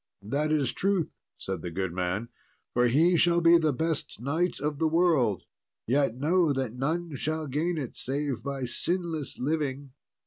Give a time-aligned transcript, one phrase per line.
[0.23, 2.29] "That is truth," said the good man,
[2.73, 5.43] "for he shall be the best knight of the world;
[5.85, 9.91] yet know that none shall gain it save by sinless living."